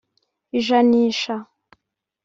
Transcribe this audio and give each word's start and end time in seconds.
Ijanisha 0.57 1.35